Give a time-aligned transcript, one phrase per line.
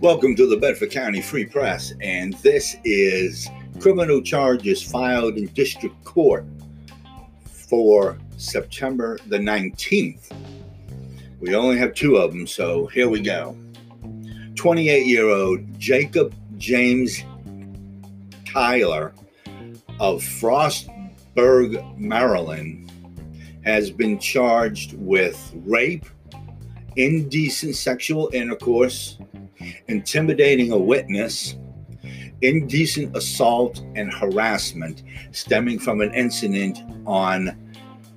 [0.00, 3.48] Welcome to the Bedford County Free Press, and this is
[3.80, 6.44] criminal charges filed in district court
[7.46, 10.30] for September the 19th.
[11.40, 13.56] We only have two of them, so here we go.
[14.56, 17.24] 28 year old Jacob James
[18.44, 19.14] Tyler
[19.98, 22.92] of Frostburg, Maryland,
[23.66, 26.06] has been charged with rape,
[26.94, 29.18] indecent sexual intercourse,
[29.88, 31.56] intimidating a witness,
[32.42, 35.02] indecent assault, and harassment
[35.32, 37.58] stemming from an incident on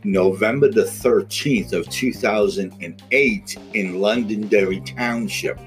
[0.04, 5.60] November the 13th of 2008 in Londonderry Township.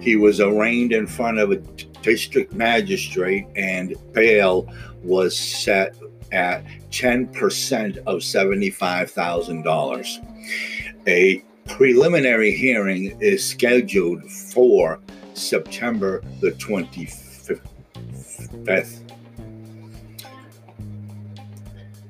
[0.00, 1.56] He was arraigned in front of a
[2.02, 4.66] district magistrate and bail
[5.02, 5.94] was set
[6.32, 11.06] at 10% of $75,000.
[11.06, 14.98] A preliminary hearing is scheduled for
[15.34, 17.68] September the 25th.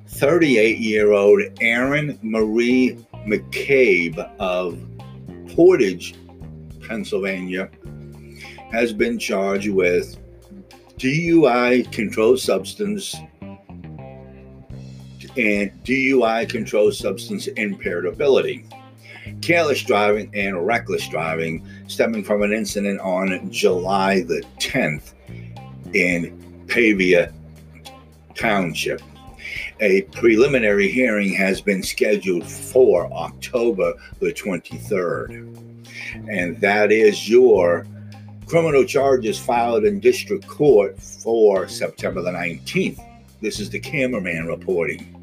[0.07, 4.79] 38 year old Aaron Marie McCabe of
[5.55, 6.15] Portage,
[6.87, 7.69] Pennsylvania,
[8.71, 10.17] has been charged with
[10.97, 13.17] DUI controlled substance
[15.37, 18.67] and DUI controlled substance impaired ability
[19.41, 25.13] careless driving and reckless driving stemming from an incident on July the 10th
[25.95, 27.33] in Pavia
[28.35, 29.03] Township.
[29.81, 35.49] A preliminary hearing has been scheduled for October the 23rd.
[36.29, 37.87] And that is your
[38.47, 43.01] criminal charges filed in district court for September the 19th.
[43.41, 45.22] This is the cameraman reporting.